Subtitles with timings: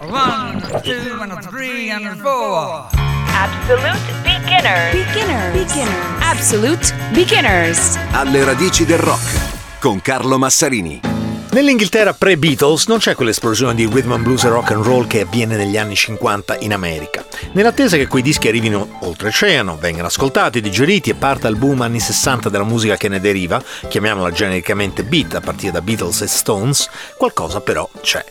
[0.00, 2.88] One, two, and three, and four.
[3.28, 4.92] Absolute beginners.
[4.92, 5.52] Beginners.
[5.52, 6.20] Beginners.
[6.20, 7.98] Absolute beginners.
[8.12, 11.07] Alle radici del rock con Carlo Massarini.
[11.50, 15.56] Nell'Inghilterra pre-Beatles non c'è quell'esplosione di rhythm and blues e rock and roll che avviene
[15.56, 17.24] negli anni 50 in America.
[17.52, 22.50] Nell'attesa che quei dischi arrivino oltreoceano, vengano ascoltati, digeriti e parta il boom anni 60
[22.50, 27.62] della musica che ne deriva, chiamiamola genericamente beat a partire da Beatles e Stones, qualcosa
[27.62, 28.22] però c'è.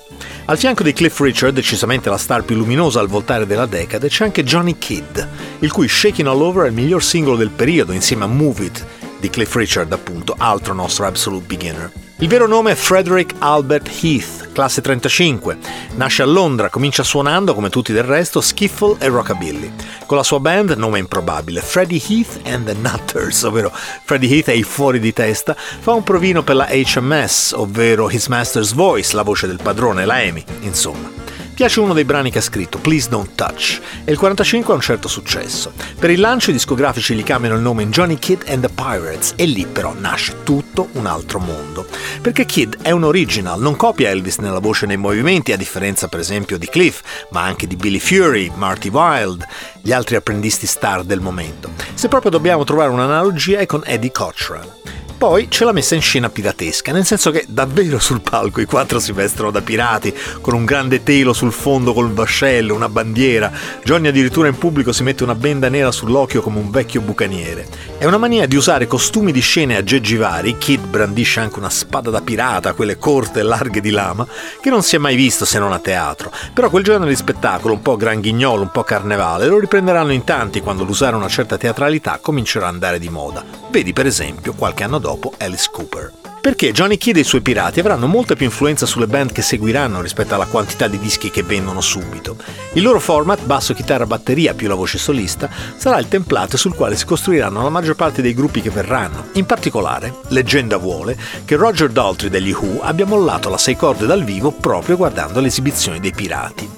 [0.46, 4.26] Al fianco di Cliff Richard, decisamente la star più luminosa al voltare della decade, c'è
[4.26, 5.20] anche Johnny Kidd,
[5.60, 8.86] il cui Shaking All Over è il miglior singolo del periodo insieme a Move It
[9.20, 12.07] di Cliff Richard, appunto, altro nostro absolute beginner.
[12.20, 15.56] Il vero nome è Frederick Albert Heath, classe 35.
[15.98, 19.72] Nasce a Londra, comincia suonando, come tutti del resto, skiffle e rockabilly.
[20.08, 24.58] Con la sua band, nome improbabile, Freddie Heath and the Nutters, ovvero Freddie Heath e
[24.58, 29.22] i fuori di testa, fa un provino per la HMS, ovvero His Master's Voice, la
[29.22, 31.26] voce del padrone, la EMI, insomma
[31.58, 34.82] piace uno dei brani che ha scritto, Please Don't Touch, e il 45 ha un
[34.82, 35.72] certo successo.
[35.98, 39.34] Per il lancio i discografici gli cambiano il nome in Johnny Kidd and the Pirates
[39.36, 41.86] e lì però nasce tutto un altro mondo.
[42.22, 46.08] Perché Kidd è un original, non copia Elvis nella voce e nei movimenti, a differenza
[46.08, 49.48] per esempio di Cliff, ma anche di Billy Fury, Marty Wilde,
[49.82, 51.72] gli altri apprendisti star del momento.
[51.94, 54.87] Se proprio dobbiamo trovare un'analogia è con Eddie Cochran.
[55.18, 59.00] Poi c'è la messa in scena piratesca, nel senso che davvero sul palco i quattro
[59.00, 63.52] si vestono da pirati, con un grande telo sul fondo col vascello, una bandiera.
[63.84, 67.68] Johnny addirittura in pubblico si mette una benda nera sull'occhio come un vecchio bucaniere.
[67.98, 72.12] È una mania di usare costumi di scene aggeggi vari, Kid brandisce anche una spada
[72.12, 74.28] da pirata, quelle corte e larghe di lama,
[74.62, 76.32] che non si è mai visto se non a teatro.
[76.54, 80.24] Però quel genere di spettacolo, un po' gran ghignolo, un po' carnevale, lo riprenderanno in
[80.24, 83.44] tanti quando l'usare una certa teatralità comincerà ad andare di moda.
[83.72, 86.12] Vedi per esempio qualche anno dopo dopo Alice Cooper.
[86.42, 90.02] Perché Johnny Kidd e i suoi pirati avranno molta più influenza sulle band che seguiranno
[90.02, 92.36] rispetto alla quantità di dischi che vendono subito.
[92.74, 96.98] Il loro format, basso, chitarra, batteria più la voce solista, sarà il template sul quale
[96.98, 99.28] si costruiranno la maggior parte dei gruppi che verranno.
[99.34, 104.26] In particolare, leggenda vuole che Roger Daltrey degli Who abbia mollato la sei corde dal
[104.26, 106.70] vivo proprio guardando le esibizioni dei pirati.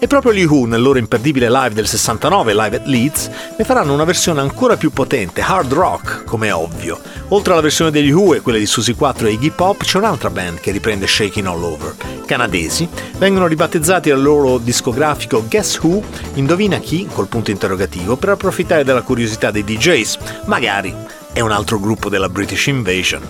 [0.00, 3.92] E proprio gli Who, nel loro imperdibile live del 69, Live at Leeds, ne faranno
[3.92, 7.00] una versione ancora più potente, hard rock, come è ovvio.
[7.30, 10.30] Oltre alla versione degli Who e quelle di Susie 4 e Iggy Pop, c'è un'altra
[10.30, 11.96] band che riprende Shaking All Over.
[12.26, 16.00] Canadesi, vengono ribattezzati dal loro discografico Guess Who,
[16.34, 20.18] indovina chi, col punto interrogativo, per approfittare della curiosità dei DJs.
[20.44, 20.94] Magari
[21.32, 23.22] è un altro gruppo della British Invasion.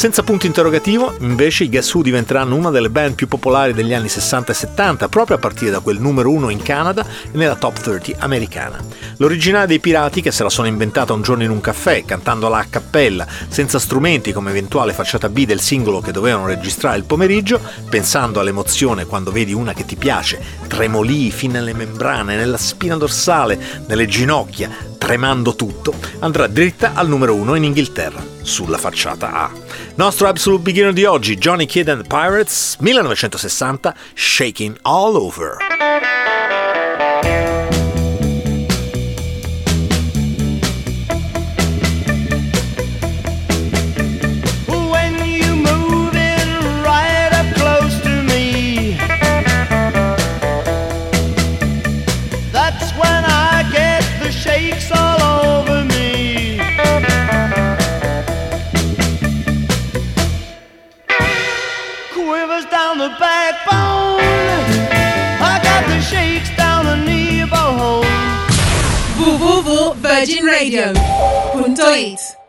[0.00, 4.08] Senza punto interrogativo, invece, i Guess Who diventeranno una delle band più popolari degli anni
[4.08, 7.78] 60 e 70, proprio a partire da quel numero uno in Canada e nella top
[7.78, 8.82] 30 americana.
[9.18, 12.66] L'originale dei pirati, che se la sono inventata un giorno in un caffè, cantandola a
[12.70, 18.40] cappella, senza strumenti come eventuale facciata B del singolo che dovevano registrare il pomeriggio, pensando
[18.40, 24.06] all'emozione quando vedi una che ti piace, tremolii fin nelle membrane, nella spina dorsale, nelle
[24.06, 29.50] ginocchia, tremando tutto, andrà dritta al numero uno in Inghilterra, sulla facciata A.
[29.94, 35.69] Nostro Absolute Beginner di oggi, Johnny Kidd and the Pirates, 1960, Shaking All Over.
[70.20, 70.92] Virgin Radio.
[71.52, 72.39] Punto 8.